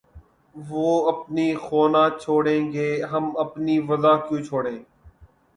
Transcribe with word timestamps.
وہ 0.55 0.87
اپنی 1.11 1.47
خو 1.63 1.81
نہ 1.93 2.03
چھوڑیں 2.21 2.63
گے‘ 2.73 2.89
ہم 3.11 3.25
اپنی 3.43 3.75
وضع 3.89 4.13
کیوں 4.25 4.41
چھوڑیں! 4.47 4.79